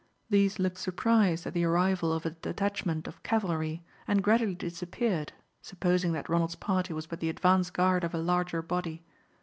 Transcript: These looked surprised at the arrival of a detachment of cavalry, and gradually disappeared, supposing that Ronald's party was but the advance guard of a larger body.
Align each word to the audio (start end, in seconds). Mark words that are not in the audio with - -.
These 0.31 0.57
looked 0.57 0.79
surprised 0.79 1.45
at 1.45 1.53
the 1.53 1.63
arrival 1.65 2.11
of 2.11 2.25
a 2.25 2.31
detachment 2.31 3.07
of 3.07 3.21
cavalry, 3.21 3.83
and 4.07 4.23
gradually 4.23 4.55
disappeared, 4.55 5.31
supposing 5.61 6.11
that 6.13 6.27
Ronald's 6.27 6.55
party 6.55 6.91
was 6.91 7.05
but 7.05 7.19
the 7.19 7.29
advance 7.29 7.69
guard 7.69 8.03
of 8.03 8.15
a 8.15 8.17
larger 8.17 8.63
body. 8.63 9.03